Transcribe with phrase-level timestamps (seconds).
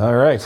[0.00, 0.40] All right.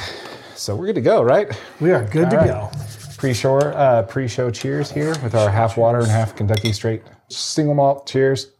[0.57, 1.49] So we're good to go, right?
[1.79, 2.71] We are good to All go.
[3.19, 8.09] Pre-show, uh, pre-show cheers here with our half water and half Kentucky straight single malt.
[8.09, 8.51] Cheers.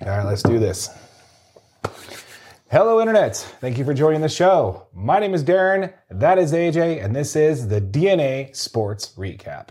[0.00, 0.90] All right, let's do this.
[2.70, 3.34] Hello, Internet.
[3.60, 4.86] Thank you for joining the show.
[4.94, 5.92] My name is Darren.
[6.08, 9.70] That is AJ, and this is the DNA Sports Recap.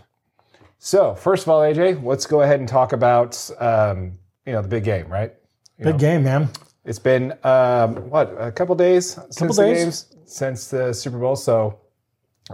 [0.78, 4.68] So, first of all, AJ, let's go ahead and talk about um, you know the
[4.68, 5.32] big game, right?
[5.78, 6.50] Big game, man.
[6.84, 9.84] It's been um, what a couple days since the days.
[9.84, 11.36] games since the Super Bowl.
[11.36, 11.78] So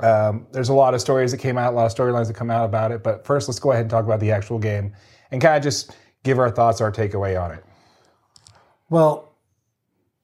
[0.03, 2.51] um, there's a lot of stories that came out, a lot of storylines that come
[2.51, 3.03] out about it.
[3.03, 4.95] But first, let's go ahead and talk about the actual game
[5.31, 7.65] and kind of just give our thoughts, our takeaway on it.
[8.91, 9.35] Well,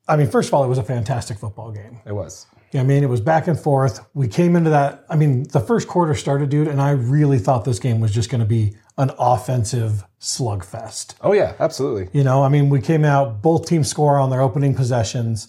[0.07, 1.99] I mean, first of all, it was a fantastic football game.
[2.05, 2.47] It was.
[2.75, 4.05] I mean, it was back and forth.
[4.15, 5.05] We came into that.
[5.09, 8.31] I mean, the first quarter started, dude, and I really thought this game was just
[8.31, 11.15] going to be an offensive slugfest.
[11.21, 12.09] Oh yeah, absolutely.
[12.13, 15.49] You know, I mean, we came out, both teams score on their opening possessions.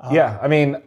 [0.00, 0.82] Uh, yeah, I mean,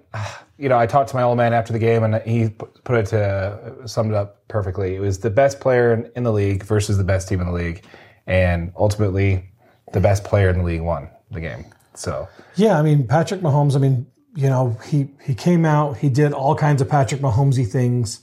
[0.58, 3.06] you know, I talked to my old man after the game, and he put it
[3.08, 4.96] to summed it up perfectly.
[4.96, 7.54] It was the best player in, in the league versus the best team in the
[7.54, 7.84] league,
[8.26, 9.50] and ultimately,
[9.94, 11.66] the best player in the league won the game.
[11.94, 16.10] So Yeah, I mean, Patrick Mahomes, I mean, you know, he he came out, he
[16.10, 18.22] did all kinds of Patrick Mahomesy things.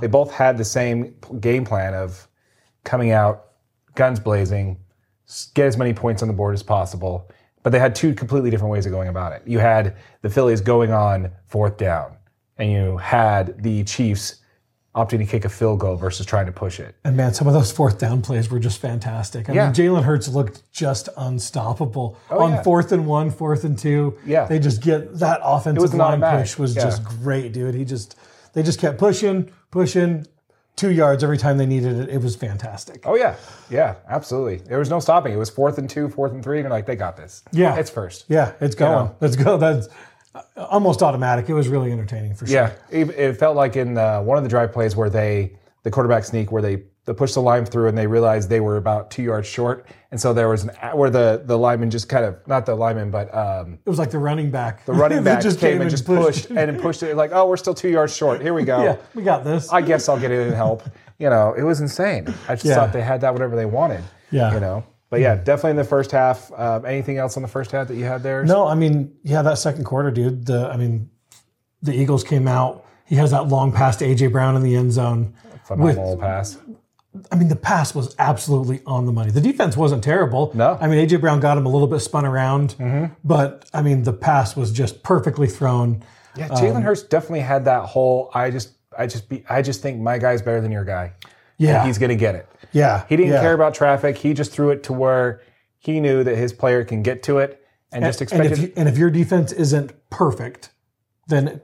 [0.00, 2.26] they both had the same game plan of
[2.84, 3.48] coming out,
[3.94, 4.78] guns blazing,
[5.52, 7.30] get as many points on the board as possible.
[7.62, 9.42] But they had two completely different ways of going about it.
[9.44, 12.16] You had the Phillies going on fourth down,
[12.56, 14.36] and you had the Chiefs
[14.94, 16.94] opting to kick a field goal versus trying to push it.
[17.04, 19.48] And man, some of those fourth down plays were just fantastic.
[19.48, 19.64] I Yeah.
[19.66, 22.62] mean, Jalen Hurts looked just unstoppable oh, on yeah.
[22.62, 24.18] fourth and one, fourth and two.
[24.26, 24.44] Yeah.
[24.44, 26.42] they just get that offensive line automatic.
[26.42, 26.82] push was Yeah.
[26.84, 27.74] just great, dude.
[27.74, 28.16] He just
[28.52, 30.26] they just kept pushing, pushing,
[30.76, 32.08] two yards every time they needed it.
[32.10, 33.02] It was fantastic.
[33.06, 33.36] Oh yeah,
[33.70, 34.56] yeah, absolutely.
[34.56, 35.32] There was no stopping.
[35.32, 37.42] It was fourth and two, fourth and three, and you're like, they got this.
[37.52, 37.76] Yeah.
[37.76, 38.24] it's first.
[38.28, 39.06] Yeah, it's going.
[39.06, 39.16] know.
[39.20, 39.56] Let's go.
[39.56, 39.88] That's
[40.56, 41.48] almost automatic.
[41.48, 42.54] It was really entertaining for sure.
[42.54, 45.90] Yeah, it, it felt like in uh, one of the drive plays where they the
[45.90, 49.10] quarterback sneak where they they pushed the line through and they realized they were about
[49.10, 52.36] two yards short, and so there was an where the the lineman just kind of
[52.46, 54.84] not the lineman but um, It was like the running back.
[54.86, 57.74] the running back just came and just pushed and pushed it like oh we're still
[57.74, 58.40] two yards short.
[58.40, 58.82] Here we go.
[58.84, 59.68] Yeah, we got this.
[59.72, 60.82] I guess I'll get in and help.
[61.18, 62.26] You know, it was insane.
[62.48, 62.74] I just Yeah.
[62.74, 64.02] thought they had that whatever they wanted.
[64.32, 64.52] Yeah.
[64.54, 64.82] you know.
[65.12, 66.50] But yeah, definitely in the first half.
[66.58, 68.44] Um, anything else on the first half that you had there?
[68.46, 70.46] No, I mean, yeah, that second quarter, dude.
[70.46, 71.10] The I mean,
[71.82, 72.86] the Eagles came out.
[73.04, 75.34] He has that long pass to AJ Brown in the end zone.
[75.64, 76.56] phenomenal pass.
[77.30, 79.30] I mean, the pass was absolutely on the money.
[79.30, 80.50] The defense wasn't terrible.
[80.54, 80.68] No.
[80.76, 80.84] Mm-hmm.
[80.84, 82.74] I mean, AJ Brown got him a little bit spun around,
[83.22, 86.02] but I mean, the pass was just perfectly thrown.
[86.38, 88.30] Yeah, Jalen Um, Hurts definitely had that whole.
[88.32, 91.12] I just, I just be, I just think my guy's better than your guy.
[91.58, 92.48] Yeah, He's gonna get it.
[92.72, 93.04] Yeah.
[93.08, 93.40] He didn't yeah.
[93.40, 94.18] care about traffic.
[94.18, 95.40] He just threw it to where
[95.78, 98.52] he knew that his player can get to it, and, just And expected.
[98.52, 100.70] if, you, and if your defense isn't perfect,
[101.28, 101.60] then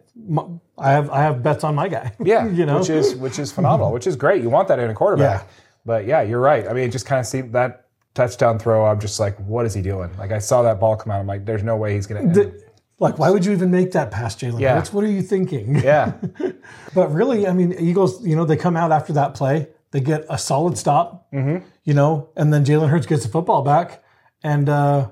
[0.76, 2.12] I have I have bets on my guy.
[2.20, 4.42] yeah, you know, which is which is phenomenal, which is great.
[4.42, 5.42] You want that in a quarterback.
[5.42, 5.48] Yeah.
[5.84, 6.69] But yeah, you're right.
[6.69, 8.84] I mean, it just kind of seemed that touchdown throw.
[8.84, 10.10] I'm just like, what is he doing?
[10.19, 11.20] Like I saw that ball come out.
[11.20, 12.32] I'm like, there's no way he's gonna.
[12.32, 12.69] The-
[13.00, 14.75] like, why would you even make that pass, Jalen Yeah.
[14.75, 14.92] Hurts?
[14.92, 15.76] What are you thinking?
[15.76, 16.14] yeah,
[16.94, 20.25] But really, I mean, Eagles, you know, they come out after that play, they get
[20.28, 21.65] a solid stop, Mm-hmm.
[21.84, 24.03] you know, and then Jalen Hurts gets the football back.
[24.43, 25.09] And uh,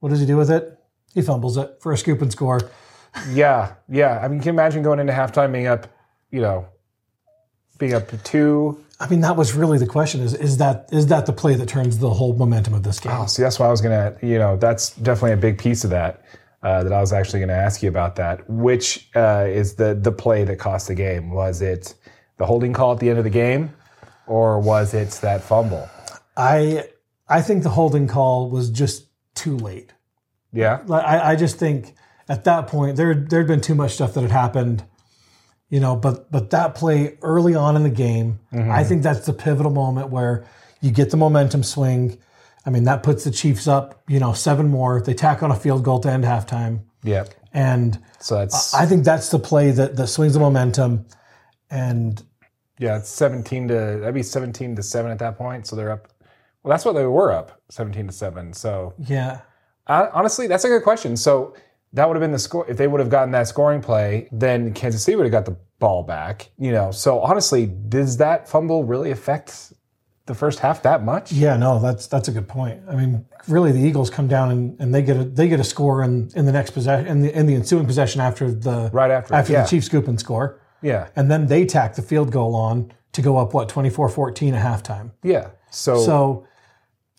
[0.00, 0.78] what does he do with it?
[1.14, 2.60] He fumbles it for a scoop and score.
[3.30, 4.20] yeah, yeah.
[4.22, 5.88] I mean, can you imagine going into halftime being up,
[6.30, 6.66] you know,
[7.78, 8.84] being up to two?
[9.00, 11.68] I mean, that was really the question: is is that is that the play that
[11.68, 13.12] turns the whole momentum of this game?
[13.14, 14.16] Oh, see, that's why I was gonna.
[14.22, 16.22] You know, that's definitely a big piece of that.
[16.60, 18.48] Uh, that I was actually going to ask you about that.
[18.50, 21.30] Which uh, is the the play that cost the game?
[21.30, 21.94] Was it
[22.36, 23.72] the holding call at the end of the game,
[24.28, 25.88] or was it that fumble?
[26.36, 26.84] I
[27.28, 29.92] I think the holding call was just too late.
[30.52, 31.94] Yeah, Like, I, I just think
[32.28, 34.84] at that point there there'd been too much stuff that had happened,
[35.68, 35.96] you know.
[35.96, 38.70] But but that play early on in the game, mm-hmm.
[38.70, 40.46] I think that's the pivotal moment where
[40.80, 42.18] you get the momentum swing.
[42.64, 45.00] I mean that puts the Chiefs up, you know, seven more.
[45.00, 47.24] They tack on a field goal to end halftime, yeah.
[47.52, 51.06] and So that's I think that's the play that that swings the momentum.
[51.70, 52.22] And
[52.78, 55.66] yeah, it's seventeen to that'd be seventeen to seven at that point.
[55.66, 56.08] So they're up.
[56.62, 58.52] Well, that's what they were up, seventeen to seven.
[58.52, 59.40] So yeah,
[59.86, 61.16] Uh, honestly, that's a good question.
[61.16, 61.54] So
[61.94, 62.68] that would have been the score.
[62.68, 65.56] If they would have gotten that scoring play, then Kansas City would have got the
[65.78, 66.50] ball back.
[66.58, 66.90] You know.
[66.90, 69.72] So honestly, does that fumble really affect
[70.26, 71.32] the first half that much?
[71.32, 72.82] Yeah, no, that's that's a good point.
[72.90, 75.64] I mean, really, the Eagles come down and, and they get a they get a
[75.64, 79.10] score in, in the next possession in the in the ensuing possession after the Right
[79.10, 79.62] after, after yeah.
[79.62, 81.08] the Chiefs scoop and score, Yeah.
[81.16, 85.12] and then they tack the field goal on to go up what 24-14 at halftime.
[85.22, 85.48] Yeah.
[85.70, 86.46] So, So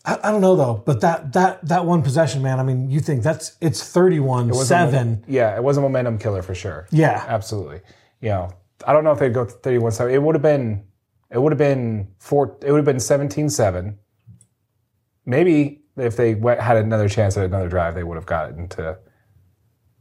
[0.04, 2.58] I, I don't know though, but that that that one possession, man.
[2.58, 5.24] I mean, you think that's it's 31 seven.
[5.28, 6.86] Yeah, it was a momentum killer for sure.
[6.90, 7.80] Yeah, Absolutely.
[8.20, 8.50] You know,
[8.86, 10.12] I don't know if they'd go 31 7.
[10.14, 10.84] It would have been,
[11.30, 13.98] it would have been four, it would have been 17 7.
[15.26, 18.98] Maybe if they went, had another chance at another drive, they would have gotten to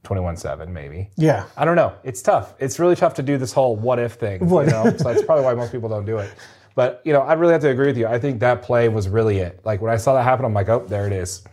[0.03, 1.09] 21 7, maybe.
[1.17, 1.45] yeah.
[1.57, 1.93] I don't know.
[2.03, 2.53] It's tough.
[2.59, 4.47] It's really tough to do this whole what if thing.
[4.47, 4.83] What- You know?
[4.97, 6.31] so that's probably why most people don't do it.
[6.75, 8.07] But you know, I'd really have to agree with you.
[8.07, 9.59] I think that play was really it.
[9.65, 11.43] Like when I saw that happen, I'm like, oh, there it is.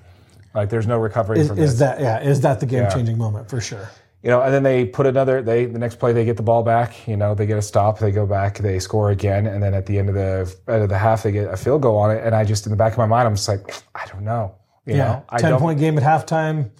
[0.54, 1.72] Like there's no recovery Is, from this.
[1.72, 2.20] is that yeah?
[2.22, 3.90] Is that the game changing moment for sure?
[4.22, 5.42] you know, and then they put another.
[5.42, 7.06] They the next play they get the ball back.
[7.06, 7.98] You know, they get a stop.
[7.98, 8.58] They go back.
[8.58, 11.32] They score again, and then at the end of the end of the half, they
[11.32, 12.22] get a field goal on it.
[12.24, 14.54] And I just in the back of my mind, I'm just like, I don't know.
[14.84, 16.70] You Yeah, know, I ten point game at halftime.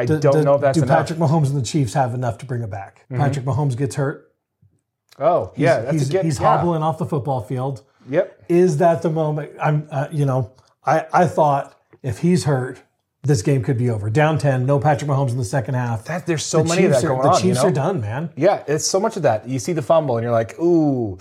[0.00, 0.98] I Do- don't do- know if that's do enough.
[0.98, 3.06] Patrick Mahomes and the Chiefs have enough to bring it back?
[3.10, 4.32] Patrick Mahomes gets hurt.
[5.18, 6.46] oh, yeah, that's he's a get, he's yeah.
[6.56, 7.82] hobbling off the football field.
[8.08, 8.44] Yep.
[8.48, 9.52] Is that the moment?
[9.60, 10.52] I'm uh, you know
[10.84, 12.80] I I thought if he's hurt,
[13.22, 14.08] this game could be over.
[14.08, 16.06] Down ten, no Patrick Mahomes in the second half.
[16.06, 17.40] That there's so the many of Chiefs that are, going the on.
[17.42, 17.68] Chiefs you know?
[17.68, 18.30] are done, man.
[18.36, 19.46] Yeah, it's so much of that.
[19.46, 21.18] You see the fumble and you're like, ooh,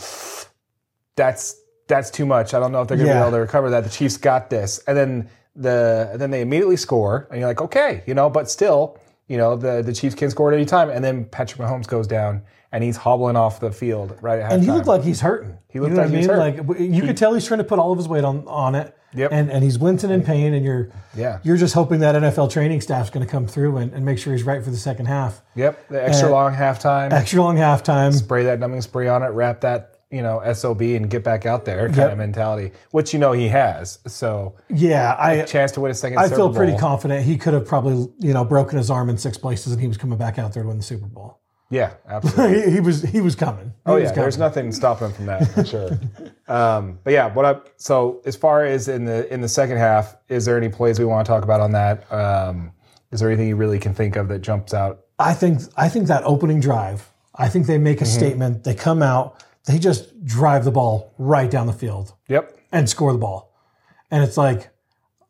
[1.15, 2.53] that's that's too much.
[2.53, 3.21] I don't know if they're going to Yeah.
[3.23, 3.83] be able to recover that.
[3.83, 8.03] The Chiefs got this, and then the then they immediately score, and you're like, okay,
[8.05, 8.97] you know, but still,
[9.27, 12.07] you know, the the Chiefs can score at any time, and then Patrick Mahomes goes
[12.07, 15.57] down and he's hobbling off the field right at And he looked like he's hurting.
[15.69, 16.67] He looked you know like what I he mean?
[16.67, 18.75] was Like you could tell he's trying to put all of his weight on on
[18.75, 18.95] it.
[19.15, 19.31] Yep.
[19.33, 21.39] And and he's wincing in pain, and you're Yeah.
[21.41, 24.33] you're just hoping that NFL training staff's going to come through and, and make sure
[24.33, 25.41] he's right for the second half.
[25.55, 28.13] yep, the extra Uh, long halftime, Extra long halftime.
[28.13, 29.95] spray that numbing spray on it, wrap that.
[30.11, 32.11] You know, sob and get back out there kind Yep.
[32.13, 33.99] of mentality, which you know he has.
[34.07, 36.17] So Yeah, I chance to win a second.
[36.17, 39.17] I Super feel pretty confident he could have probably you know broken his arm in
[39.19, 41.37] six places, and he was coming back out there to win the Super Bowl.
[41.69, 42.61] Yeah, absolutely.
[42.65, 43.65] he, he was he was coming.
[43.67, 44.21] He Oh yeah, coming.
[44.21, 45.99] there's nothing stopping him from that for sure.
[46.47, 47.69] um, but yeah, what up?
[47.77, 51.05] So as far as in the in the second half, is there any plays we
[51.05, 52.11] want to talk about on that?
[52.11, 52.71] Um,
[53.11, 55.01] is there anything you really can think of that jumps out?
[55.19, 57.07] I think I think that opening drive.
[57.35, 58.17] I think they make a Mm-hmm.
[58.17, 58.63] statement.
[58.63, 59.43] They come out.
[59.69, 62.13] They just drive the ball right down the field.
[62.27, 62.57] Yep.
[62.71, 63.53] and score the ball.
[64.11, 64.69] And it's like,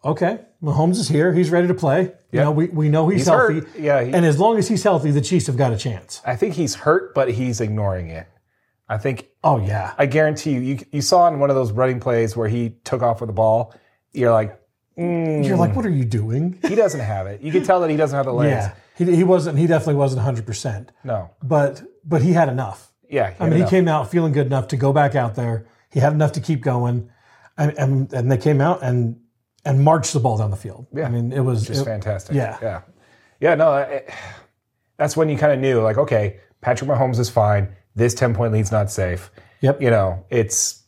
[0.03, 1.33] okay, Mahomes is here.
[1.33, 2.13] He's ready to play.
[2.31, 3.59] You know, we, we know he's, He's healthy.
[3.61, 3.79] hurt.
[3.79, 6.21] Yeah, he- and as long as he's healthy, the Chiefs have got a chance.
[6.25, 8.27] I think he's hurt, but he's ignoring it.
[8.87, 9.93] I think Oh yeah.
[9.97, 13.01] I guarantee you, you, you saw in one of those running plays where he took
[13.03, 13.73] off with the ball.
[14.13, 14.59] You're like,
[14.97, 15.45] mm.
[15.45, 16.59] You're like, what are you doing?
[16.67, 17.41] he doesn't have it.
[17.41, 18.51] You can tell that he doesn't have the legs.
[18.51, 18.73] yeah.
[18.97, 20.89] He, he wasn't he definitely wasn't 100%.
[21.03, 21.29] No.
[21.43, 22.88] But but he had enough.
[23.09, 23.33] Yeah.
[23.39, 25.67] I mean, he came out feeling good enough to go back out there.
[25.91, 27.09] He had enough to keep going.
[27.57, 29.19] And and, and they came out and
[29.65, 30.87] and marched the ball down the field.
[30.93, 31.05] Yeah.
[31.07, 32.35] I mean, it was Just it- fantastic.
[32.35, 32.57] yeah.
[32.61, 32.81] Yeah.
[33.41, 33.55] Yeah.
[33.55, 34.09] No, it,
[34.97, 37.75] that's when you kind of knew, like, okay, Patrick Mahomes is fine.
[37.95, 39.31] This 10 point lead's not safe.
[39.61, 39.81] Yep.
[39.81, 40.83] You know, it's,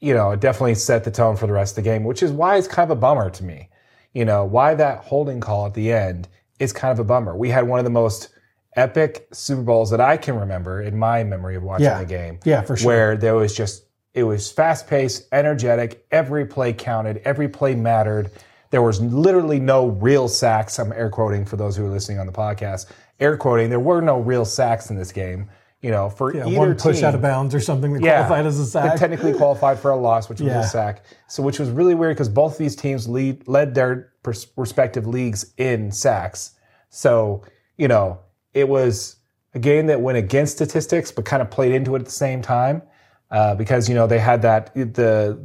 [0.00, 2.30] you know, it definitely set the tone for the rest of the game, which is
[2.30, 3.68] why it's kind of a bummer to me.
[4.12, 6.28] You know, why that holding call at the end
[6.58, 7.36] is kind of a bummer.
[7.36, 8.28] We had one of the most
[8.76, 11.98] epic Super Bowls that I can remember in my memory of watching Yeah.
[11.98, 12.38] the game.
[12.44, 12.86] Yeah, for sure.
[12.88, 13.84] Where there was just,
[14.14, 16.06] it was fast paced, energetic.
[16.10, 17.20] Every play counted.
[17.24, 18.30] Every play mattered.
[18.70, 20.78] There was literally no real sacks.
[20.78, 22.86] I'm air quoting for those who are listening on the podcast.
[23.20, 23.68] Air quoting.
[23.70, 25.50] There were no real sacks in this game.
[25.82, 28.46] You know, for yeah, either one push team, out of bounds or something that qualified
[28.46, 28.96] as a sack.
[29.00, 30.60] technically qualified for a loss, which was Yeah.
[30.60, 31.02] a sack.
[31.26, 35.08] So, which was really weird because both of these teams lead, led their pers- respective
[35.08, 36.52] leagues in sacks.
[36.88, 37.42] So,
[37.76, 38.20] you know,
[38.54, 39.16] it was
[39.54, 42.42] a game that went against statistics, but kind of played into it at the same
[42.42, 42.82] time.
[43.30, 44.92] Uh, because you know they had that the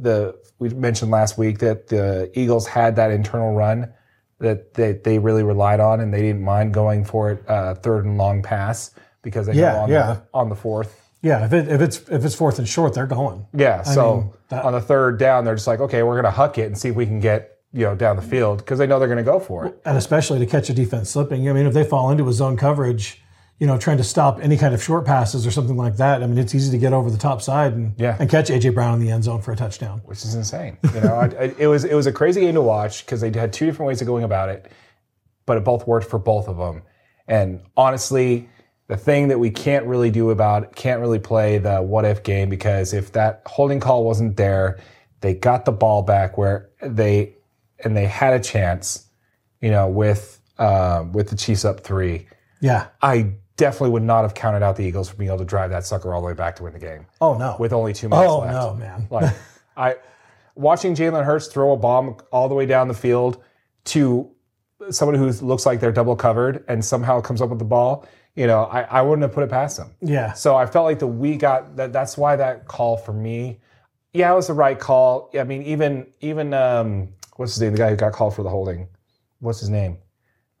[0.00, 3.90] the we mentioned last week that the Eagles had that internal run
[4.40, 8.04] that they, they really relied on, and they didn't mind going for it uh, third
[8.04, 8.90] and long pass
[9.22, 10.06] because they Yeah, go on yeah.
[10.06, 11.00] the, on the fourth.
[11.22, 13.46] Yeah, if, it, if it's if it's fourth and short, they're going.
[13.54, 13.82] Yeah.
[13.82, 16.58] So mean, that- on the third down, they're just like, okay, we're going to huck
[16.58, 18.98] it and see if we can get you know down the field because they know
[18.98, 19.80] they're going to go for it.
[19.84, 21.48] And especially to catch a defense slipping.
[21.48, 23.22] I mean, if they fall into a zone coverage,
[23.58, 26.26] you know, trying to stop any kind of short passes or something like that, I
[26.26, 28.16] mean, it's easy to get over the top side and, Yeah.
[28.18, 30.00] and catch AJ Brown in the end zone for a touchdown.
[30.04, 30.78] which is insane.
[30.94, 33.30] You know, I, I, it was it was a crazy game to watch because they
[33.30, 34.70] had two different ways of going about it,
[35.44, 36.82] but it both worked for both of them.
[37.26, 38.48] And honestly,
[38.86, 42.48] the thing that we can't really do about can't really play the what if game
[42.48, 44.78] because if that holding call wasn't there,
[45.20, 47.34] they got the ball back where they
[47.84, 49.04] and they had a chance.
[49.60, 52.28] You know, with um, with the Chiefs up three,
[52.60, 52.86] Yeah.
[53.02, 55.84] I definitely would not have counted out the Eagles for being able to drive that
[55.84, 57.56] sucker all the way back to win the game Oh no.
[57.58, 58.54] with only two minutes oh left.
[58.54, 59.08] Oh no, man.
[59.10, 59.34] Like
[59.76, 59.96] I
[60.54, 63.42] watching Jalen Hurts throw a bomb all the way down the field
[63.86, 64.30] to
[64.90, 68.06] someone who looks like they're double covered and somehow comes up with the ball.
[68.36, 69.90] You know, I, I wouldn't have put it past them.
[70.00, 70.34] Yeah.
[70.34, 71.92] So I felt like the we got that.
[71.92, 73.58] That's why that call for me,
[74.12, 75.30] yeah, it was the right call.
[75.36, 77.08] I mean, even even um,
[77.38, 77.72] what's his name?
[77.72, 78.88] The guy who got called for the holding.
[79.40, 79.98] What's his name?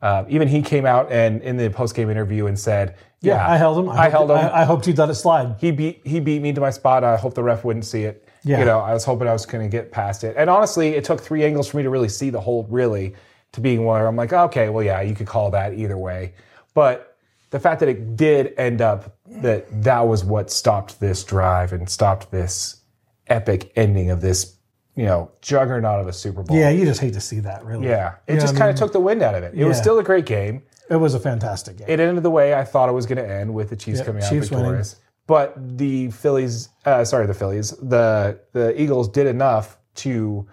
[0.00, 3.56] Uh, even he came out and in the post game interview and said, "Yeah, I
[3.56, 3.90] held him.
[3.90, 4.36] I, I held him.
[4.36, 5.56] I, I hoped he let it slide.
[5.58, 7.02] he beat he beat me to my spot.
[7.02, 8.28] I hope the ref wouldn't see it.
[8.44, 8.60] Yeah.
[8.60, 10.36] You know, I was hoping I was going to get past it.
[10.38, 12.70] And honestly, it took three angles for me to really see the hold.
[12.70, 13.16] Really,
[13.52, 16.34] to being where I'm like, okay, well, yeah, you could call that either way.
[16.74, 17.16] But
[17.50, 21.88] the fact that it did end up that that was what stopped this drive and
[21.88, 22.82] stopped this
[23.26, 24.57] epic ending of this,
[24.98, 26.56] you know, juggernaut of a Super Bowl.
[26.56, 27.86] Yeah, you just hate to see that, really.
[27.86, 29.54] Yeah, it Yeah, just kind of took the wind out of it.
[29.54, 31.86] It was still a great game It was a fantastic game.
[31.88, 34.06] it ended the way I thought it was going to end with the Chiefs Yeah,
[34.06, 34.64] coming out Chiefs winning.
[34.66, 34.96] victorious.
[35.28, 40.46] But the Phillies, uh, sorry, the Phillies, the the Eagles did enough to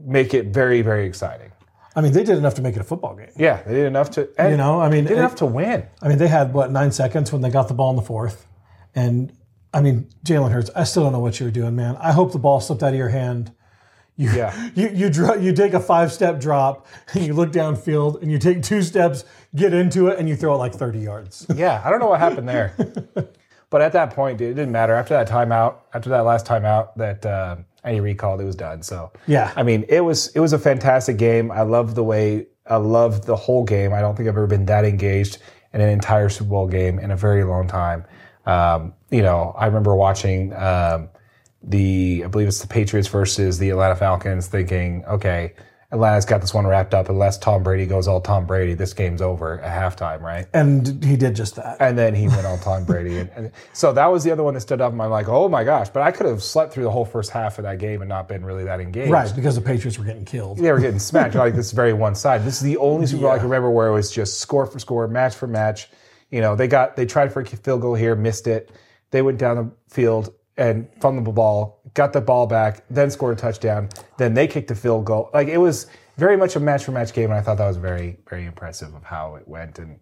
[0.00, 1.52] make it very, very exciting.
[1.94, 3.30] I mean, they did enough to make it a football game.
[3.36, 5.46] Yeah, they did enough to, and You know, I mean, they did it- enough to
[5.46, 5.84] win.
[6.02, 8.46] I mean, they had what nine seconds when they got the ball in the fourth,
[8.94, 9.30] and
[9.72, 10.70] I mean, Jalen Hurts.
[10.74, 11.96] I still don't know what you were doing, man.
[12.00, 13.52] I hope the ball slipped out of your hand.
[14.16, 14.70] You, Yeah.
[14.74, 18.38] you you dro- you take a five step drop and you look downfield and you
[18.38, 19.24] take two steps,
[19.56, 21.46] get into it, and you throw it like thirty yards.
[21.54, 22.74] Yeah, I don't know what happened there,
[23.70, 24.94] but at that point, dude, it didn't matter.
[24.94, 28.82] After that timeout, after that last timeout that uh, Andy Reid called, it was done.
[28.82, 29.52] So Yeah.
[29.56, 31.50] I mean, it was it was a fantastic game.
[31.50, 33.92] I loved the way I loved the whole game.
[33.92, 35.38] I don't think I've ever been that engaged
[35.72, 38.04] in an entire Super Bowl game in a very long time.
[38.46, 41.08] Um, you know, I remember watching um,
[41.66, 45.54] the I believe it's the Patriots versus the Atlanta Falcons, thinking, okay,
[45.94, 47.08] Atlanta's got this one wrapped up.
[47.08, 50.46] Unless Tom Brady goes all Tom Brady, this game's over at halftime, right?
[50.52, 51.76] And he did just that.
[51.78, 53.18] And then he went all Tom Brady.
[53.18, 54.92] And, and so that was the other one that stood up.
[54.92, 55.88] And I'm like, oh my gosh.
[55.90, 58.26] But I could have slept through the whole first half of that game and not
[58.26, 59.10] been really that engaged.
[59.10, 60.58] Right, because the Patriots were getting killed.
[60.58, 61.36] They were getting smacked.
[61.36, 62.44] like this is very one side.
[62.44, 64.80] This is the only Super Bowl I can remember where it was just score for
[64.80, 65.88] score, match for match.
[66.28, 68.72] You know, they got they tried for a field goal here, missed it.
[69.12, 73.36] They went down the field and fumbled the ball, got the ball back, then scored
[73.36, 73.88] a touchdown.
[74.18, 75.30] Then they kicked a field goal.
[75.34, 77.76] Like it was very much a match for match game, and I thought that was
[77.76, 79.78] very very impressive of how it went.
[79.78, 79.98] And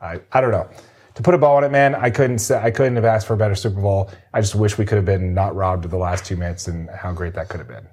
[0.00, 0.68] I I don't know.
[1.14, 3.36] To put a ball on it, man, I couldn't I couldn't have asked for a
[3.36, 4.10] better Super Bowl.
[4.32, 6.88] I just wish we could have been not robbed of the last two minutes and
[6.90, 7.86] how great that could have been.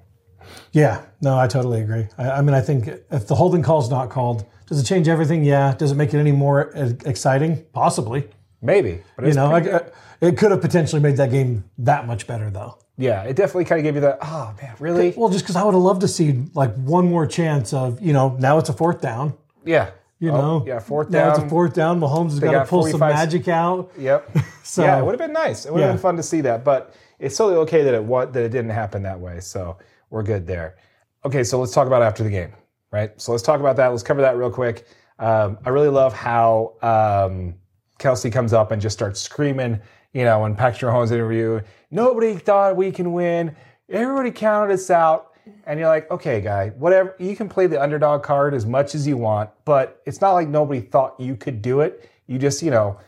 [0.72, 2.06] Yeah, no, I totally agree.
[2.18, 5.44] I, I mean, I think if the holding call's not called, does it change everything?
[5.44, 5.74] Yeah.
[5.74, 6.70] Does it make it any more
[7.04, 7.64] exciting?
[7.72, 8.28] Possibly.
[8.62, 9.80] Maybe, but You know, like, uh,
[10.20, 12.76] it could have potentially made that game that much better, though.
[12.98, 14.18] Yeah, it definitely kind of gave you that.
[14.22, 15.14] Oh man, really?
[15.16, 18.12] Well, just because I would have loved to see like one more chance of, you
[18.12, 19.32] know, now it's a fourth down.
[19.64, 19.90] Yeah.
[20.18, 21.30] You Oh, know, yeah, fourth Now down.
[21.30, 21.98] it's a fourth down.
[21.98, 23.90] Mahomes has got to got pull some magic out.
[23.98, 24.30] Yep.
[24.62, 25.64] So yeah, it would have been nice.
[25.64, 25.92] It would have Yeah.
[25.94, 28.70] been fun to see that, but it's totally okay that it wa- that it didn't
[28.70, 29.40] happen that way.
[29.40, 29.78] So
[30.10, 30.76] we're good there.
[31.24, 32.52] Okay, so let's talk about after the game,
[32.92, 33.18] right?
[33.20, 33.88] So let's talk about that.
[33.88, 34.86] Let's cover that real quick.
[35.18, 37.54] Um, I really love how um,
[38.00, 39.80] Kelce comes up and just starts screaming.
[40.12, 43.54] You know, when Patrick Mahomes interview, nobody thought we can win.
[43.88, 45.28] Everybody counted us out.
[45.66, 47.16] And you're like, okay, guy, whatever.
[47.18, 50.48] You can play the underdog card as much as you want, but it's not like
[50.48, 52.08] nobody thought you could do it.
[52.26, 52.98] You just, you know,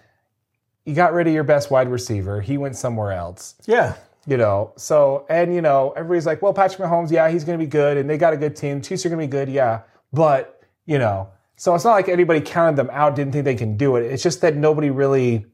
[0.84, 2.40] you got rid of your best wide receiver.
[2.40, 3.94] He went somewhere else, yeah,
[4.26, 4.72] you know.
[4.76, 7.96] So, and, you know, everybody's like, well, Patrick Mahomes, yeah, he's going to be good.
[7.96, 8.80] And they got a good team.
[8.80, 9.82] Chiefs are going to be good, yeah.
[10.12, 11.28] But, you know,
[11.62, 14.02] so it's not like anybody counted them out, didn't think they can do it.
[14.02, 15.46] It's just that nobody really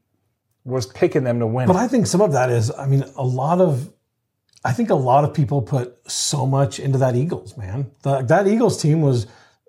[0.63, 1.67] was picking them to win.
[1.67, 3.93] but I think some of that is, I mean, a lot of,
[4.65, 7.91] I think a lot of people put so much into that Eagles man.
[8.01, 9.27] The, that Eagles team was,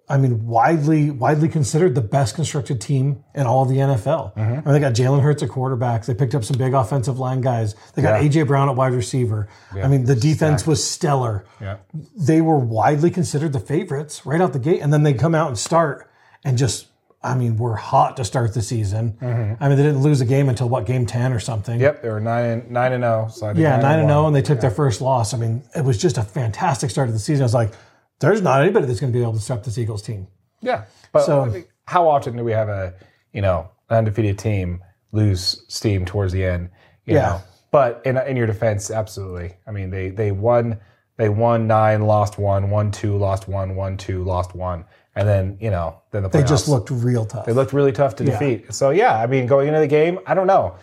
[0.08, 4.34] I mean, widely widely considered the best constructed team in all of the NFL.
[4.34, 4.40] Mm-hmm.
[4.40, 6.06] I mean, they got Jalen Hurts at quarterback.
[6.06, 7.74] They picked up some big offensive line guys.
[7.94, 8.26] They got Yeah.
[8.26, 9.46] AJ Brown at wide receiver.
[9.74, 11.44] I mean, the defense was stellar.
[11.60, 11.76] yeah.
[12.16, 15.48] they were widely considered the favorites right out the gate, and then they come out
[15.48, 16.06] and start
[16.44, 16.86] and just,
[17.22, 19.16] I mean, we're hot to start the season.
[19.20, 21.74] I mean, they didn't lose a game until what game ten or something.
[21.74, 21.82] Mm-hmm.
[21.82, 23.28] Yep, they were nine and nine and zero.
[23.30, 25.34] So I Yeah, nine and zero, and they took their first loss.
[25.34, 27.42] I mean, it was just a fantastic start of the season.
[27.42, 27.72] I was like,
[28.20, 30.26] there's not anybody that's going to be able to stop this Eagles team.
[30.62, 32.94] Yeah, but So- I mean, how often do we have a
[33.32, 34.82] you know undefeated team
[35.12, 36.70] lose steam towards the end?
[37.04, 37.20] You Yeah.
[37.22, 37.40] Know?
[37.72, 39.54] But in in your defense, absolutely.
[39.66, 40.80] I mean, they they won
[41.16, 44.84] they won nine, lost one, won two, lost one, won two, lost one,
[45.16, 47.46] and then you know then the They just looked real tough.
[47.46, 48.72] They looked really tough to defeat.
[48.72, 50.74] So yeah, I mean, going into the game, I don't know.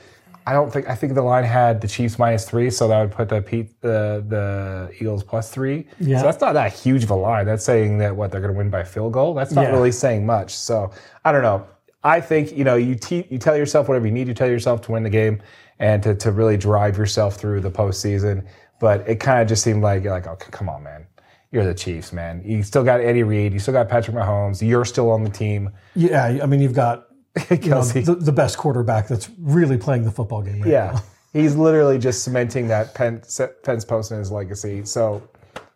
[0.45, 3.11] I don't think I think the line had the Chiefs minus three, so that would
[3.11, 3.41] put the
[3.81, 5.87] the the Eagles plus three.
[5.99, 6.19] Yeah.
[6.19, 7.45] So that's not that huge of a line.
[7.45, 9.33] That's saying that what they're going to win by field goal.
[9.33, 9.71] That's not Yeah.
[9.71, 10.55] really saying much.
[10.55, 10.91] So
[11.25, 11.67] I don't know.
[12.03, 14.79] I think you know you te- you tell yourself whatever you need to tell yourself
[14.83, 15.41] to win the game
[15.79, 18.45] and to to really drive yourself through the postseason.
[18.79, 21.07] But it kind of just seemed like you're like, oh come on, man.
[21.51, 22.41] You're the Chiefs, man.
[22.45, 23.53] You still got Andy Reid.
[23.53, 24.67] You still got Patrick Mahomes.
[24.67, 25.71] You're still on the team.
[25.95, 27.07] yeah, I mean, you've got
[27.49, 30.61] you know, the, the best quarterback that's really playing the football game.
[30.61, 30.99] Right Yeah.
[31.33, 34.83] He's literally just cementing that Pence, Pence post in his legacy.
[34.85, 35.27] So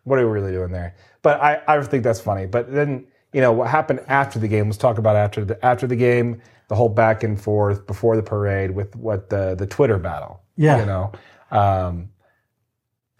[0.04, 0.96] what are we really doing there?
[1.22, 2.46] But I, I think that's funny.
[2.46, 4.66] But then, you know, what happened after the game?
[4.66, 8.22] Let's talk about after the after the game, the whole back and forth before the
[8.22, 10.42] parade with what the the Twitter battle.
[10.56, 10.80] Yeah.
[10.80, 11.12] you know,
[11.50, 12.10] um,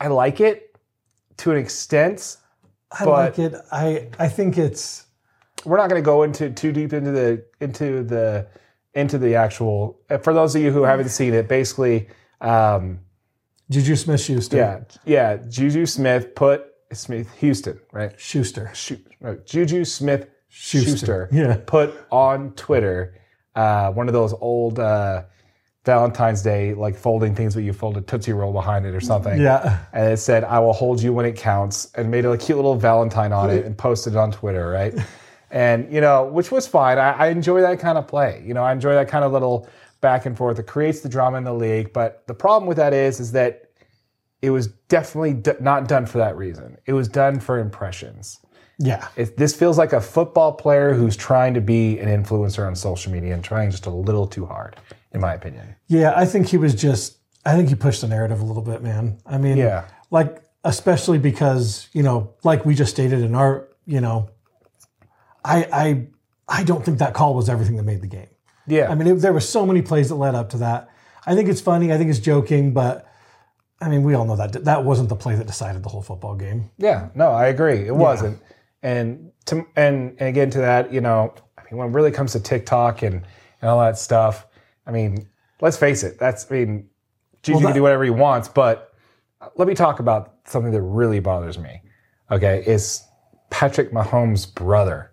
[0.01, 0.77] I like it
[1.39, 2.39] to an extent.
[2.99, 3.55] I but- like it.
[3.71, 5.07] I I think it's
[5.65, 8.47] we're not going to go into too deep into the into the
[8.95, 10.01] into the actual.
[10.23, 12.09] For those of you who haven't seen it, basically,
[12.41, 13.01] um,
[13.71, 14.57] Juju Smith Schuster.
[14.57, 18.19] yeah, yeah, Juju Smith put Smith Houston right.
[18.21, 18.71] Schuster.
[18.75, 21.57] Shoot, no, Juju Smith Schuster, Yeah.
[21.67, 23.15] put on Twitter
[23.55, 25.23] uh, one of those old uh,
[25.85, 29.41] Valentine's Day like folding things where you fold a Tootsie Roll behind it or something.
[29.41, 29.81] Yeah.
[29.93, 32.77] And it said, I will hold you when it counts, and made a cute little
[32.77, 34.95] Valentine on it and posted it on Twitter, right?
[35.53, 36.97] And, you know, which was fine.
[36.97, 38.43] I, I enjoy that kind of play.
[38.45, 39.69] You know, I enjoy that kind of little
[40.01, 40.59] back and forth.
[40.59, 41.93] It creates the drama in the league.
[41.93, 43.71] But the problem with that is, is that
[44.41, 46.79] it was definitely d- not done for that reason.
[46.87, 48.41] It was done for impressions.
[48.79, 49.07] Yeah.
[49.15, 53.13] It, this feels like a football player who's trying to be an influencer on social
[53.13, 54.77] media and trying just a little too hard,
[55.13, 55.75] in my opinion.
[55.89, 58.83] Yeah, I think he was just I think he pushed the narrative a little bit,
[58.83, 59.19] man.
[59.27, 59.85] I mean, Yeah.
[60.11, 64.31] like especially because, you know, like we just stated in our, you know,
[65.45, 66.07] I I
[66.61, 68.29] I don't think that call was everything that made the game.
[68.67, 68.91] Yeah.
[68.91, 70.89] I mean, it, there were so many plays that led up to that.
[71.27, 71.93] I think it's funny.
[71.93, 73.07] I think it's joking, but
[73.81, 76.37] I mean, we all know that that wasn't the play that decided the whole football
[76.37, 76.71] game.
[76.79, 77.87] Yeah, no, I agree.
[77.87, 78.41] It wasn't.
[78.85, 82.33] And to and, and again to that, you know, I mean, when it really comes
[82.33, 83.23] to TikTok and,
[83.61, 84.47] and all that stuff,
[84.87, 85.29] I mean,
[85.61, 86.19] let's face it.
[86.19, 86.89] That's I mean,
[87.43, 88.93] Juju that- can do whatever he wants, but
[89.57, 91.83] let me talk about something that really bothers me.
[92.31, 93.03] Okay, is
[93.51, 95.11] Patrick Mahomes' brother.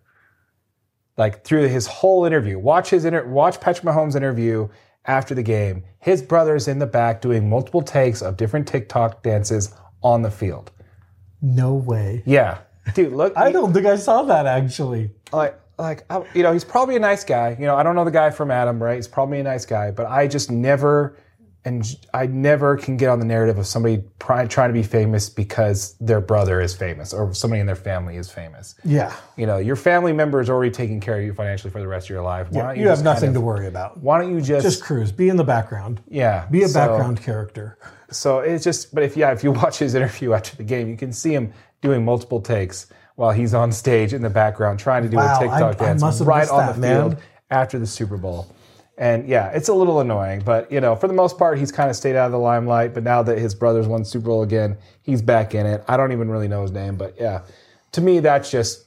[1.17, 4.69] Like through his whole interview, watch his inter- watch Patrick Mahomes' interview
[5.05, 5.83] after the game.
[5.99, 10.71] His brother's in the back doing multiple takes of different TikTok dances on the field.
[11.41, 12.23] No way.
[12.25, 12.59] Yeah,
[12.93, 13.33] dude, look.
[13.37, 15.11] I don't think I saw that actually.
[15.33, 17.55] like, like I- you know, he's probably a nice guy.
[17.59, 18.95] You know, I don't know the guy from Adam, right?
[18.95, 21.17] He's probably a nice guy, but I just never,
[21.65, 21.83] and
[22.13, 26.21] I never can get on the narrative of somebody trying to be famous because their
[26.21, 28.75] brother is famous or somebody in their family is famous.
[28.85, 29.13] Yeah.
[29.37, 32.05] You know, your family member is already taking care of you financially for the rest
[32.07, 32.47] of your life.
[32.51, 33.97] Why don't You have nothing kind to worry about.
[33.99, 35.11] Why don't you just, Just cruise.
[35.11, 36.01] Be in the background.
[36.07, 37.77] yeah, Be a so- background character.
[38.11, 40.97] So it's just, but if yeah, if you watch his interview after the game, you
[40.97, 42.87] can see him doing multiple takes
[43.19, 45.73] while he's on stage in the background trying to do Wow, a TikTok I- I
[45.73, 47.01] dance have right on that, the man.
[47.01, 47.17] field
[47.51, 48.47] after the Super Bowl.
[48.97, 51.89] And yeah, it's a little annoying, but you know, for the most part, he's kind
[51.89, 52.93] of stayed out of the limelight.
[52.93, 55.83] But now that his brother's won Super Bowl again, he's back in it.
[55.85, 57.41] I don't even really know his name, but yeah,
[57.91, 58.85] to me, that's just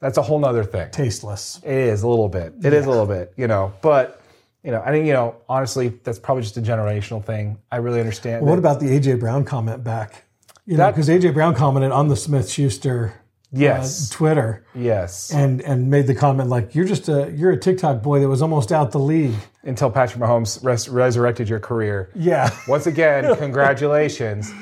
[0.00, 0.88] that's a whole nother thing.
[0.90, 1.60] Tasteless.
[1.62, 2.54] It is a little bit.
[2.64, 3.74] It is a little bit, you know.
[3.82, 4.22] But
[4.62, 7.58] you know, I think you know, honestly, that's probably just a generational thing.
[7.70, 8.40] I really understand.
[8.42, 10.24] What that- about the AJ Brown comment back?
[10.64, 13.12] You know, because AJ Brown commented on the Smith Schuster
[13.56, 15.30] yes, uh, Twitter yes.
[15.32, 18.42] and and made the comment like, "You're just a you're a TikTok boy that was
[18.42, 22.10] almost out the league." Until Patrick Mahomes res- resurrected your career.
[22.14, 22.56] Yeah.
[22.68, 24.52] Once again, congratulations.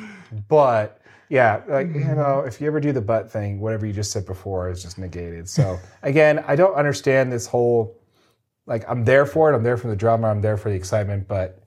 [0.48, 4.12] But yeah, like you know, if you ever do the butt thing, whatever you just
[4.12, 5.48] said before is just negated.
[5.48, 8.00] So again, I don't understand this whole.
[8.66, 9.56] Like I'm there for it.
[9.56, 10.28] I'm there for the drama.
[10.28, 11.28] I'm there for the excitement.
[11.28, 11.63] But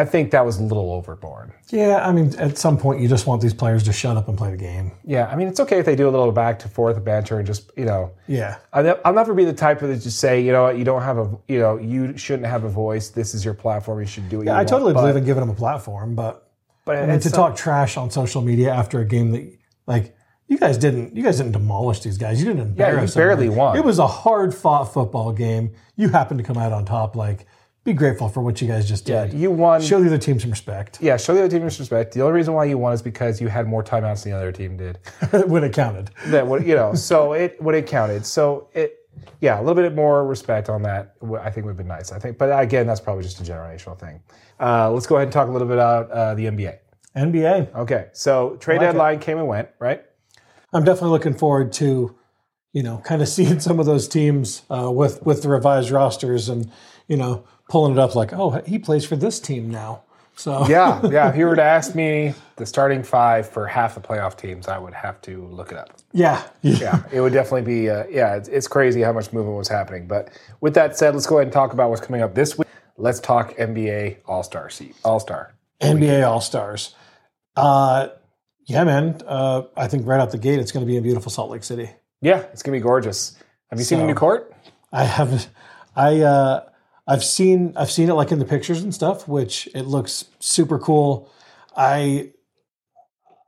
[0.00, 1.52] I think that was a little overboard.
[1.68, 4.38] Yeah, I mean, at some point, you just want these players to shut up and
[4.38, 4.92] play the game.
[5.04, 7.46] Yeah, I mean, it's okay if they do a little back to forth banter and
[7.46, 8.12] just you know.
[8.26, 8.56] Yeah.
[8.72, 10.84] I'll ne- I'll never be the type of that just say, you know what, you
[10.84, 13.10] don't have a, you know, you shouldn't have a voice.
[13.10, 14.00] This is your platform.
[14.00, 16.50] You should do what you I totally believe in giving them a platform, but
[16.86, 19.52] But I mean, to talk trash on social media after a game that,
[19.86, 20.16] like,
[20.48, 22.40] you guys didn't, you guys didn't demolish these guys.
[22.40, 23.20] You didn't embarrass them.
[23.20, 23.76] barely won.
[23.76, 25.74] It was a hard fought football game.
[25.96, 27.14] You happened to come out on top.
[27.14, 27.46] Like,
[27.84, 29.34] be grateful for what you guys just yeah, did.
[29.34, 29.80] you won.
[29.80, 32.12] Show the other team some respect yeah, show the other team some respect.
[32.12, 34.52] The only reason why you won is because you had more timeouts than the other
[34.52, 34.98] team did.
[35.46, 36.10] when it counted.
[36.26, 38.26] that what you know, so it when it counted.
[38.26, 39.08] So it,
[39.40, 41.14] yeah, a little bit more respect on that.
[41.40, 42.12] I think would be nice.
[42.12, 44.20] I think, but again, that's probably just a generational thing.
[44.58, 46.78] Uh, let's go ahead and talk a little bit about uh, the NBA.
[47.16, 47.74] NBA.
[47.74, 48.92] Okay, so trade like it.
[48.92, 50.04] deadline came and went, right?
[50.72, 52.14] I'm definitely looking forward to,
[52.72, 56.48] you know, kind of seeing some of those teams uh, with with the revised rosters
[56.48, 56.70] and
[57.08, 60.02] you know pulling it up like, oh, he plays for this team now.
[60.36, 61.30] So Yeah, yeah.
[61.30, 64.78] If you were to ask me the starting five for half the playoff teams, I
[64.78, 65.96] would have to look it up.
[66.62, 67.88] yeah, Yeah, it would definitely be.
[67.88, 70.06] Uh, yeah, it's, it's crazy how much movement was happening.
[70.06, 70.30] But
[70.60, 72.68] with that said, let's go ahead and talk about what's coming up this week.
[72.96, 74.68] Let's talk NBA All Star.
[74.68, 75.54] Seat All Star.
[75.80, 76.94] NBA All Stars.
[77.56, 78.08] Uh,
[78.66, 79.20] yeah, man.
[79.26, 81.64] Uh, I think right out the gate, it's going to be in beautiful Salt Lake
[81.64, 81.90] City.
[82.22, 83.36] Yeah, it's gonna be gorgeous.
[83.70, 84.54] Have you seen the new court?
[84.92, 85.48] I have,
[85.96, 86.69] I, uh,
[87.12, 90.78] I've seen, I've seen it like in the pictures and stuff, which it looks super
[90.78, 91.28] cool.
[91.76, 92.30] I,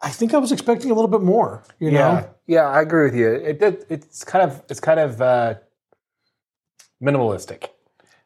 [0.02, 1.62] I think I was expecting a little bit more.
[1.78, 3.28] You know, Yeah, yeah, I agree with you.
[3.32, 5.54] It, it it's kind of it's kind of uh,
[7.02, 7.68] minimalistic.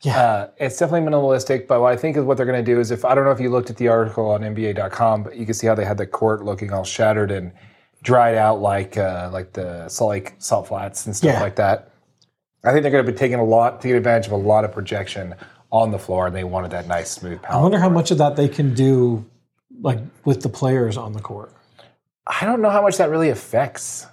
[0.02, 0.18] Yeah.
[0.20, 2.90] Uh, it's definitely minimalistic, but what I think is what they're going to do is
[2.90, 5.54] if I don't know if you looked at the article on NBA.com, but you can
[5.54, 7.52] see how they had the court looking all shattered and
[8.02, 11.40] dried out like uh, like the Salt Lake Salt Flats and stuff Yeah.
[11.40, 11.90] like that.
[12.66, 14.72] I think they're going to be taking a lot, taking advantage of a lot of
[14.72, 15.34] projection
[15.70, 17.56] on the floor, and they wanted that nice smooth power.
[17.56, 19.24] I wonder how much of that they can do,
[19.80, 21.52] like with the players on the court.
[22.26, 24.06] I don't know how much that really affects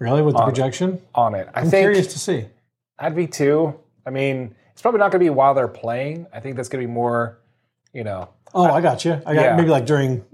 [0.00, 1.48] Really, with the projection, on it.
[1.54, 2.46] I I'm think curious to see.
[2.98, 3.74] I'd be too.
[4.06, 6.26] I mean, it's probably not going to be while they're playing.
[6.32, 7.38] I think that's going to be more,
[7.92, 9.12] you know, Oh, I got you.
[9.24, 9.56] I got Yeah.
[9.56, 10.24] maybe like during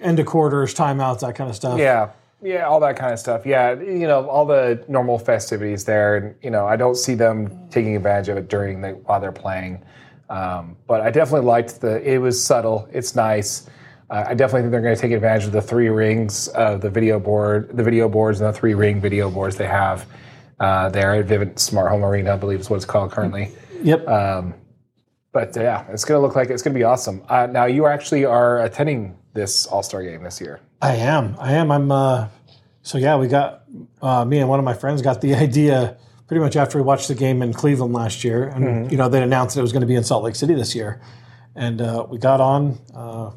[0.00, 1.78] end of quarters, timeouts, that kind of stuff.
[1.78, 2.10] yeah,
[2.42, 3.46] yeah, all that kind of stuff.
[3.46, 7.68] Yeah, you know, all the normal festivities there, and you know, I don't see them
[7.70, 9.82] taking advantage of it during the while they're playing.
[10.28, 12.02] Um, but I definitely liked the.
[12.02, 12.88] It was subtle.
[12.92, 13.68] It's nice.
[14.08, 16.90] Uh, I definitely think they're going to take advantage of the three rings of the
[16.90, 20.06] video board, the video boards, and the three ring video boards they have
[20.60, 23.50] uh, there at Vivint Smart Home Arena, I believe is what it's called currently.
[23.82, 24.06] Yep.
[24.06, 24.54] Um,
[25.32, 27.22] but uh, yeah, it's going to look like it's going to be awesome.
[27.28, 30.60] Uh, now you actually are attending this All Star game this year.
[30.82, 31.36] I am.
[31.38, 31.70] I am.
[31.70, 31.92] I'm.
[31.92, 32.28] Uh,
[32.82, 33.62] so yeah, we got
[34.02, 35.96] uh, me and one of my friends got the idea
[36.26, 38.90] pretty much after we watched the game in Cleveland last year, and Mm-hmm.
[38.90, 40.74] you know they announced that it was going to be in Salt Lake City this
[40.74, 41.00] year,
[41.54, 42.78] and uh, we got on.
[42.94, 43.30] Uh,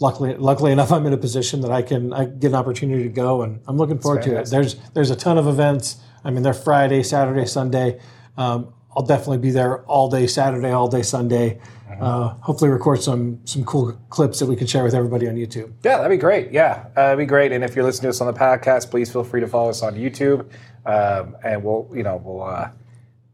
[0.00, 3.08] luckily, luckily enough, I'm in a position that I can I get an opportunity to
[3.10, 4.48] go, and I'm looking forward to it.
[4.48, 5.96] There's there's a ton of events.
[6.24, 8.00] I mean, they're Friday, Saturday, Sunday.
[8.36, 11.60] Um, I'll definitely be there all day Saturday, all day Sunday.
[12.00, 15.72] Uh, hopefully, record some some cool clips that we can share with everybody on YouTube.
[15.84, 16.50] Yeah, that'd be great.
[16.50, 17.52] Yeah, uh, that'd be great.
[17.52, 19.82] And if you're listening to us on the podcast, please feel free to follow us
[19.82, 20.40] on YouTube,
[20.86, 22.70] um, and we'll, you know, we'll, uh,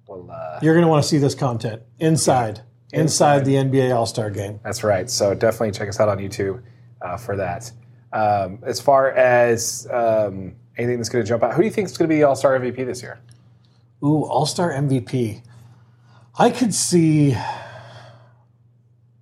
[0.07, 0.31] we'll.
[0.31, 2.61] Uh, You're going to want to see this content inside,
[2.93, 4.61] inside the NBA All Star Game.
[4.63, 5.09] that's right.
[5.09, 6.61] So definitely check us out on YouTube
[7.01, 7.71] uh, for that.
[8.13, 11.87] Um, as far as um, anything that's going to jump out, who do you think
[11.87, 13.21] is going to be the All Star MVP this year?
[14.03, 15.43] Ooh, All Star MVP.
[16.39, 17.37] I could see.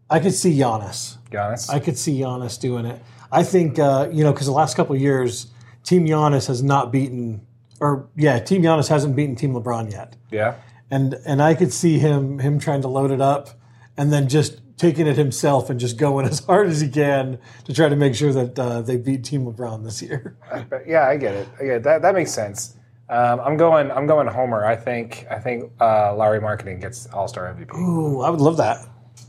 [0.08, 1.16] I could see Giannis.
[1.30, 1.70] Giannis.
[1.70, 3.02] I could see Giannis doing it.
[3.32, 5.46] I think uh, you know because the last couple of years,
[5.82, 7.46] Team Giannis has not beaten,
[7.80, 10.56] or yeah, Team Giannis hasn't beaten Team LeBron yet, yeah.
[10.90, 13.48] and and I could see him him trying to load it up,
[13.96, 17.72] and then just taking it himself and just going as hard as he can to
[17.72, 20.36] try to make sure that uh, they beat Team LeBron this year.
[20.86, 21.48] Yeah, I get it.
[21.58, 21.82] I get it.
[21.82, 22.75] That that makes sense.
[23.08, 23.90] Um, I'm going.
[23.92, 24.64] I'm going Homer.
[24.64, 25.26] I think.
[25.30, 27.74] I think uh, Lauri Markkanen gets All Star MVP.
[27.76, 28.78] Ooh, I would love that.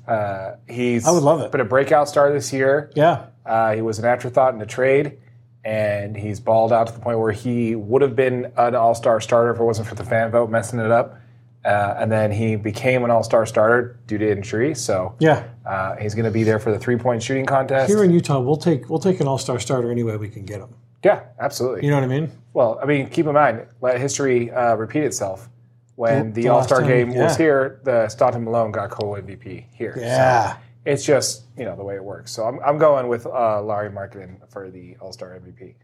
[0.08, 1.06] Uh, he's.
[1.08, 1.52] I would love it.
[1.52, 2.92] Been a breakout star this year.
[2.96, 3.28] Yeah.
[3.46, 5.20] Uh, he was an afterthought in a trade,
[5.64, 9.22] and he's balled out to the point where he would have been an All Star
[9.22, 11.20] starter if it wasn't for the fan vote messing it up.
[11.66, 14.74] Uh, and then he became an All Star starter due to injury.
[14.74, 15.44] So Yeah.
[15.66, 17.90] uh, he's going to be there for the three point shooting contest.
[17.90, 20.46] Here in Utah, we'll take we'll take an all star starter any way we can
[20.46, 20.70] get him.
[21.04, 21.84] Yeah, absolutely.
[21.86, 22.32] You know what I mean?
[22.54, 25.50] Well, I mean, keep in mind, let history uh, repeat itself.
[25.96, 29.94] When The- the, All Star game was here, the Stockton Malone got co MVP here.
[29.96, 30.58] So Yeah.
[30.86, 32.32] it's just you know the way it works.
[32.32, 35.76] So I'm, I'm going with uh, Lauri Markkanen for the All Star MVP.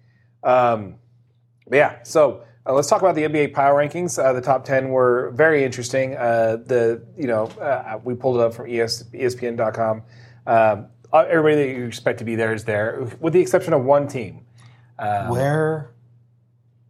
[0.47, 0.95] Um,
[1.67, 4.23] but yeah, so uh, let's talk about the NBA power rankings.
[4.23, 6.15] Uh, the top ten were very interesting.
[6.15, 10.04] Uh, the you know uh, we pulled it up from ES, ESPN.com.
[10.45, 13.84] Um, uh, everybody that you expect to be there is there, with the exception of
[13.84, 14.42] one team.
[15.29, 15.89] Where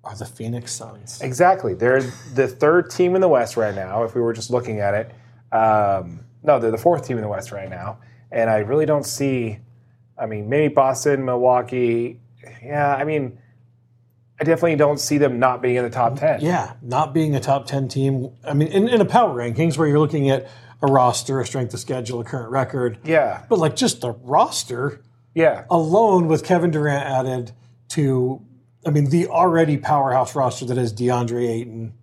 [0.04, 1.22] are the Phoenix Suns?
[1.22, 1.74] Exactly.
[1.74, 2.02] They're
[2.34, 5.56] the third team in the West right now, if we were just looking at it.
[5.56, 8.00] Um, no, they're the fourth team in the West right now.
[8.32, 9.60] And I really don't see,
[10.18, 12.20] I mean, maybe Boston, Milwaukee.
[12.64, 13.38] Yeah, I mean,
[14.42, 16.42] I definitely don't see them not being in the top 10.
[16.42, 18.32] Yeah, not being a top 10 team.
[18.44, 20.48] I mean, in, in a power rankings where you're looking at
[20.82, 23.44] a roster, a strength of schedule, a current record, Yeah.
[23.48, 25.02] but like just the roster
[25.34, 25.64] Yeah.
[25.70, 27.52] alone with Kevin Durant added
[27.94, 28.42] to,
[28.86, 31.94] I mean, the already powerhouse roster that is DeAndre Ayton,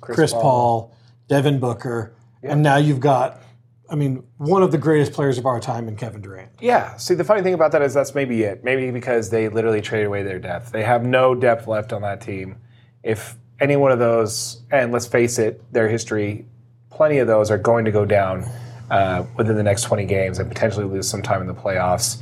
[0.00, 0.94] Chris, Paul,
[1.28, 3.40] Devin Booker, and now you've got,
[3.88, 6.50] I mean, one of the greatest players of our time in Kevin Durant.
[6.60, 6.96] Yeah.
[6.96, 8.64] See, the funny thing about that is that's maybe it.
[8.64, 10.72] Maybe because they literally traded away their depth.
[10.72, 12.56] They have no depth left on that team.
[13.02, 16.46] If any one of those, and let's face it, their history,
[16.90, 18.44] plenty of those are going to go down
[18.90, 22.18] uh, within the next 20 games and potentially lose some time in the playoffs.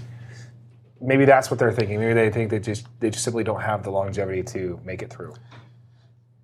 [1.01, 1.99] Maybe that's what they're thinking.
[1.99, 5.11] Maybe they think they just they just simply don't have the longevity to make it
[5.11, 5.35] through.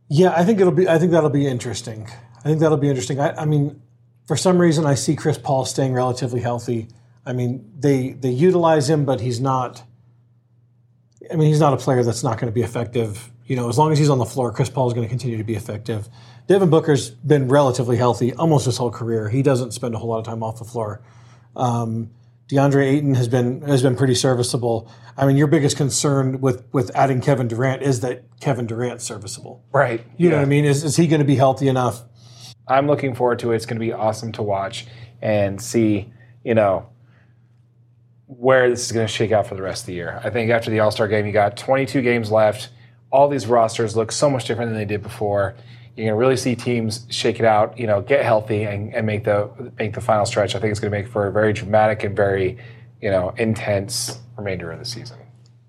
[0.09, 0.89] Yeah, I think it'll be.
[0.89, 2.09] I think that'll be interesting.
[2.39, 3.21] I think that'll be interesting.
[3.21, 3.83] I, I mean,
[4.27, 6.89] for some reason, I see Chris Paul staying relatively healthy.
[7.25, 9.83] I mean, they they utilize him, but he's not.
[11.31, 13.31] I mean, he's not a player that's not going to be effective.
[13.47, 15.37] You know, as long as he's on the floor, Chris Paul is going to continue
[15.39, 16.09] to be effective.
[16.47, 19.29] Devin Booker's been relatively healthy almost his whole career.
[19.29, 21.03] He doesn't spend a whole lot of time off the floor.
[21.57, 22.11] Um,
[22.49, 24.91] DeAndre Ayton has been has been pretty serviceable.
[25.17, 29.65] I mean, your biggest concern with with adding Kevin Durant is that Kevin Durant's serviceable.
[29.73, 30.05] Right.
[30.17, 30.65] You know what I mean?
[30.65, 32.03] Is is he going to be healthy enough?
[32.69, 33.57] I'm looking forward to it.
[33.57, 34.87] It's going to be awesome to watch
[35.23, 36.13] and see,
[36.45, 36.89] you know,
[38.27, 40.21] where this is going to shake out for the rest of the year.
[40.23, 42.71] I think after the All Star game, you got 22 games left.
[43.11, 45.57] All these rosters look so much different than they did before.
[45.97, 49.07] You're going to really see teams shake it out, you know, get healthy and, and
[49.07, 50.55] make the make the final stretch.
[50.55, 52.59] I think it's going to make for a very dramatic and very,
[53.01, 55.19] you know, intense remainder of the season.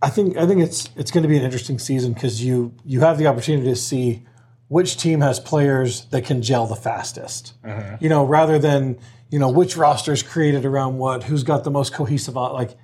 [0.01, 2.99] I think I think it's it's going to be an interesting season because you you
[2.99, 4.25] have the opportunity to see
[4.67, 7.53] which team has players that can gel the fastest.
[7.63, 8.03] Mm-hmm.
[8.03, 11.71] You know, rather than you know which roster is created around what, who's got the
[11.71, 12.77] most cohesive, like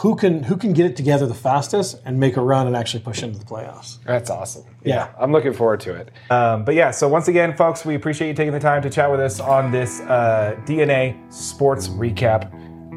[0.00, 3.02] who can who can get it together the fastest and make a run and actually
[3.02, 4.02] push into the playoffs.
[4.04, 4.64] That's awesome.
[4.82, 5.12] Yeah.
[5.18, 6.10] I'm looking forward to it.
[6.30, 9.10] Um, but yeah, so once again, folks, we appreciate you taking the time to chat
[9.10, 12.50] with us on this uh, DNA Sports Recap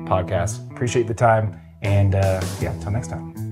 [0.08, 0.70] podcast.
[0.72, 1.60] Appreciate the time.
[1.82, 3.43] And uh, yeah, until next time.